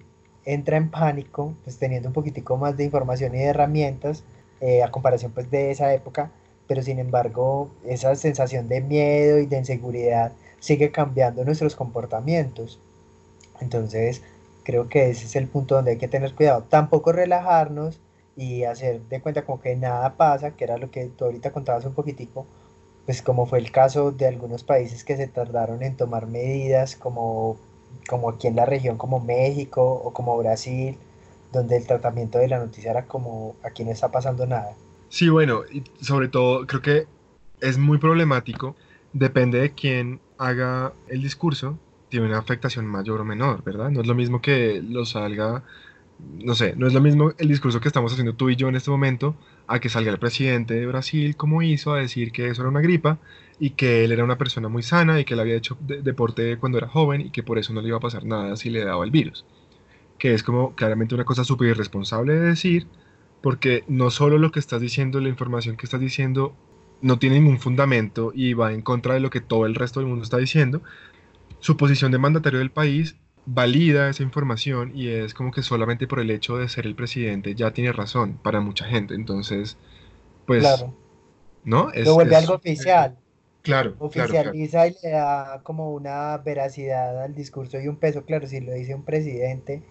[0.46, 4.24] entra en pánico, pues teniendo un poquitico más de información y de herramientas
[4.62, 6.32] eh, a comparación pues de esa época,
[6.68, 12.80] pero sin embargo esa sensación de miedo y de inseguridad sigue cambiando nuestros comportamientos.
[13.62, 14.22] Entonces
[14.64, 16.64] creo que ese es el punto donde hay que tener cuidado.
[16.70, 18.00] Tampoco relajarnos
[18.36, 21.86] y hacer de cuenta como que nada pasa, que era lo que tú ahorita contabas
[21.86, 22.46] un poquitico,
[23.06, 27.58] pues como fue el caso de algunos países que se tardaron en tomar medidas como
[28.08, 30.98] como aquí en la región como México o como Brasil,
[31.52, 34.76] donde el tratamiento de la noticia era como aquí no está pasando nada.
[35.10, 35.62] Sí, bueno,
[36.02, 37.08] sobre todo creo que
[37.62, 38.76] es muy problemático,
[39.14, 41.78] depende de quién haga el discurso,
[42.10, 43.90] tiene una afectación mayor o menor, ¿verdad?
[43.90, 45.64] No es lo mismo que lo salga,
[46.20, 48.76] no sé, no es lo mismo el discurso que estamos haciendo tú y yo en
[48.76, 49.36] este momento
[49.68, 52.82] a que salga el presidente de Brasil como hizo a decir que eso era una
[52.82, 53.20] gripa
[53.60, 56.78] y que él era una persona muy sana y que él había hecho deporte cuando
[56.78, 59.04] era joven y que por eso no le iba a pasar nada si le daba
[59.04, 59.46] el virus.
[60.18, 62.88] Que es como claramente una cosa súper irresponsable de decir,
[63.42, 66.56] porque no solo lo que estás diciendo, la información que estás diciendo
[67.02, 70.10] no tiene ningún fundamento y va en contra de lo que todo el resto del
[70.10, 70.82] mundo está diciendo,
[71.60, 73.16] su posición de mandatario del país
[73.48, 77.56] valida esa información y es como que solamente por el hecho de ser el presidente
[77.56, 79.16] ya tiene razón para mucha gente.
[79.16, 79.78] Entonces,
[80.46, 80.94] pues, claro.
[81.64, 81.90] ¿no?
[81.96, 83.18] Lo vuelve algo oficial.
[83.62, 88.24] Claro, Oficializa y le da como una veracidad al discurso y un peso.
[88.24, 89.84] Claro, si lo dice un presidente,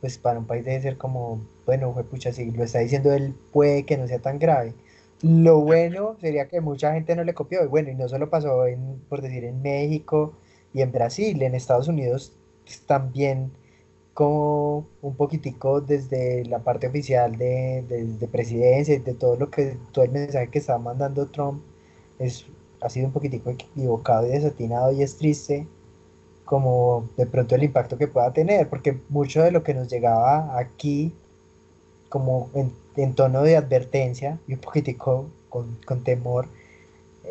[0.00, 3.84] pues para un país debe ser como, bueno, pucha, si lo está diciendo él, puede
[3.84, 4.74] que no sea tan grave.
[5.22, 7.64] Lo bueno sería que mucha gente no le copió.
[7.64, 10.36] Y bueno, y no solo pasó en, por decir, en México
[10.76, 12.34] y en Brasil, en Estados Unidos
[12.64, 13.50] pues, también
[14.12, 19.78] como un poquitico desde la parte oficial de, de, presidencia y de todo lo que,
[19.92, 21.62] todo el mensaje que está mandando Trump
[22.18, 22.44] es
[22.82, 25.66] ha sido un poquitico equivocado y desatinado y es triste
[26.44, 30.58] como de pronto el impacto que pueda tener, porque mucho de lo que nos llegaba
[30.58, 31.14] aquí
[32.10, 36.48] como en, tono de advertencia y un poquitico con, con temor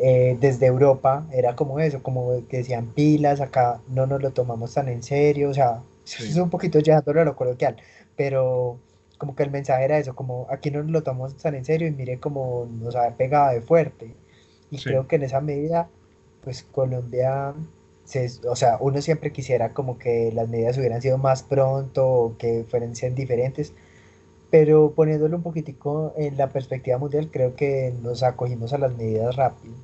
[0.00, 4.74] eh, desde Europa era como eso, como que decían pilas, acá no nos lo tomamos
[4.74, 7.76] tan en serio, o sea, es un poquito llevándolo a lo coloquial,
[8.16, 8.78] pero
[9.18, 11.88] como que el mensaje era eso, como aquí no nos lo tomamos tan en serio
[11.88, 14.16] y mire cómo nos ha pegado de fuerte.
[14.70, 15.88] Y creo que en esa medida,
[16.42, 17.54] pues Colombia,
[18.48, 22.64] o sea, uno siempre quisiera como que las medidas hubieran sido más pronto o que
[22.68, 23.74] fueran ser diferentes,
[24.50, 29.36] pero poniéndolo un poquitico en la perspectiva mundial, creo que nos acogimos a las medidas
[29.36, 29.74] rápido.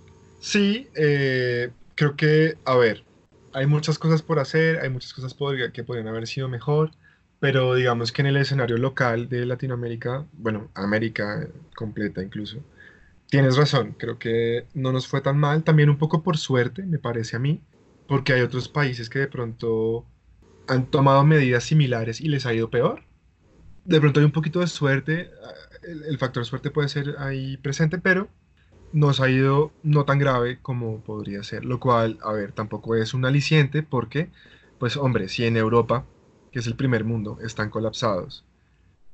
[0.40, 3.05] Sí, eh, creo que, a ver,
[3.53, 5.37] hay muchas cosas por hacer, hay muchas cosas
[5.72, 6.90] que podrían haber sido mejor,
[7.40, 12.59] pero digamos que en el escenario local de Latinoamérica, bueno, América completa incluso,
[13.33, 16.98] Tienes razón, creo que no nos fue tan mal, también un poco por suerte, me
[16.98, 17.62] parece a mí,
[18.07, 20.05] porque hay otros países que de pronto
[20.66, 23.05] han tomado medidas similares y les ha ido peor.
[23.85, 27.99] De pronto hay un poquito de suerte, ah, el, factor suerte puede ser ahí presente,
[27.99, 28.29] pero
[28.92, 33.14] nos ha ido no tan grave como podría ser, lo cual, a ver, tampoco es
[33.14, 34.31] un aliciente porque,
[34.79, 36.05] pues hombre, si en Europa,
[36.53, 38.45] que es el primer mundo, están colapsados,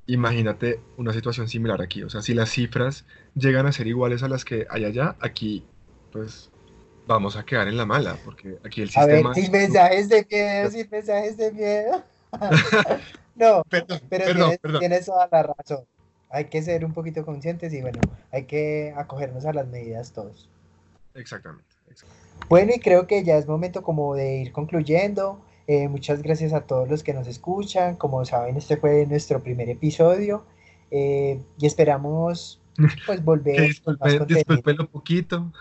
[0.07, 2.02] imagínate una situación similar aquí.
[2.02, 3.04] O sea, si las cifras
[3.35, 5.64] llegan a ser iguales a las que hay allá, aquí,
[6.11, 6.50] pues
[7.07, 9.31] vamos a quedar en la mala, porque aquí el sistema...
[9.31, 12.04] A ver, sin mensajes de miedo, sin mensajes de miedo.
[13.34, 15.84] no, perdón, pero perdón, tienes, tienes, toda la razón.
[16.30, 18.00] Hay que ser un poquito conscientes y bueno,
[18.32, 20.48] hay que acogernos a las medidas todos.
[21.14, 21.64] Exactamente.
[21.88, 22.28] exactamente.
[22.48, 25.42] Bueno, y creo que ya es momento como de ir concluyendo.
[25.66, 27.96] Eh, muchas gracias a todos los que nos escuchan.
[27.96, 30.44] Como saben, este fue nuestro primer episodio
[30.90, 32.60] eh, y esperamos
[33.06, 33.60] pues volver.
[33.60, 35.52] disculpe, disculpe lo poquito.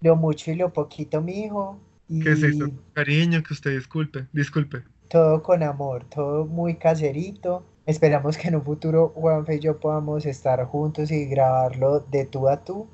[0.00, 1.78] lo mucho y lo poquito, mijo.
[2.08, 2.70] Y ¿Qué es eso?
[2.92, 4.82] Cariño, que usted disculpe, disculpe.
[5.12, 7.66] Todo con amor, todo muy caserito.
[7.84, 12.48] Esperamos que en un futuro Juanfe y yo podamos estar juntos y grabarlo de tú
[12.48, 12.88] a tú.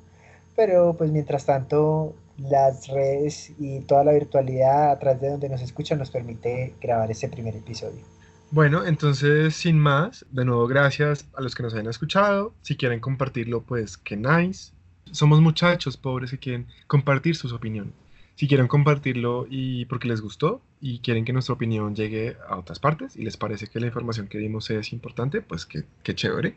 [0.57, 5.63] Pero pues mientras tanto, las redes y toda la virtualidad a través de donde nos
[5.63, 8.03] escuchan nos permite grabar este primer episodio.
[8.51, 12.53] Bueno, entonces sin más, de nuevo gracias a los que nos hayan escuchado.
[12.63, 14.73] Si quieren compartirlo, pues que nice.
[15.13, 17.95] Somos muchachos pobres que quieren compartir sus opiniones.
[18.39, 22.79] Si quieren compartirlo y porque les gustó y quieren que nuestra opinión llegue a otras
[22.79, 26.55] partes y les parece que la información que dimos es importante, pues que, que chévere.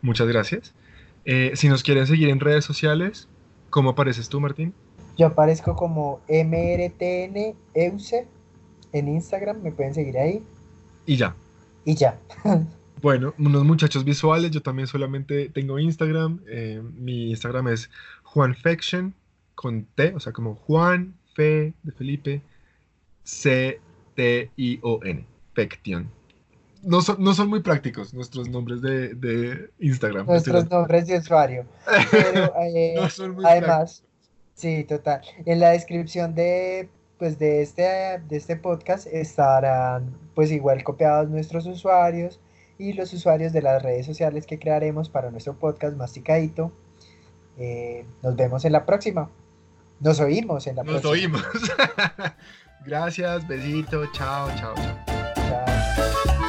[0.00, 0.74] Muchas gracias.
[1.24, 3.28] Eh, si nos quieren seguir en redes sociales,
[3.70, 4.74] ¿cómo apareces tú, Martín?
[5.16, 8.26] Yo aparezco como MRTN Euse
[8.92, 10.42] en Instagram, me pueden seguir ahí.
[11.06, 11.36] Y ya.
[11.84, 12.18] Y ya.
[13.00, 16.40] Bueno, unos muchachos visuales, yo también solamente tengo Instagram.
[16.46, 17.90] eh, mi Instagram es
[18.22, 19.14] juanfection
[19.62, 22.42] con T, o sea, como Juan Fe de Felipe
[23.22, 23.80] C
[24.16, 26.10] T I O N, Fection.
[26.82, 30.26] No son, no son muy prácticos nuestros nombres de, de Instagram.
[30.26, 31.64] Nuestros nombres de usuario.
[32.10, 34.02] Pero eh, No son muy además,
[34.54, 35.22] sí, total.
[35.46, 41.66] En la descripción de pues de este, de este podcast estarán pues igual copiados nuestros
[41.66, 42.40] usuarios
[42.78, 46.72] y los usuarios de las redes sociales que crearemos para nuestro podcast Masticadito.
[47.58, 49.30] Eh, nos vemos en la próxima.
[50.02, 51.38] Nos oímos en la Nos próxima.
[51.38, 51.42] oímos.
[52.84, 55.04] Gracias, besito, chao, chao, chao.
[55.36, 56.41] Chao.